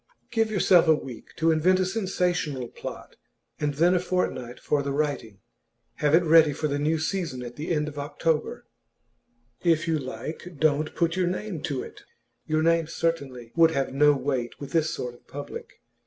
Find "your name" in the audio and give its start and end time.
11.15-11.61, 12.47-12.87